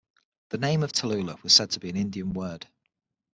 The 0.49 0.57
name 0.57 0.81
of 0.81 0.91
"Tallula" 0.93 1.37
was 1.43 1.53
said 1.53 1.69
to 1.69 1.79
be 1.79 1.91
an 1.91 1.95
Indian 1.95 2.33
word. 2.33 2.65